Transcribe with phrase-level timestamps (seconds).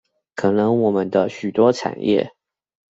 [0.33, 2.31] 可能我們的許多產業